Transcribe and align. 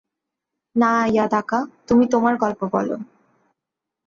না, 0.75 0.91
ইয়াদাকা, 1.07 1.59
তুমি 1.87 2.05
তোমার 2.07 2.33
গল্প 2.37 2.61
বলো। 2.73 2.95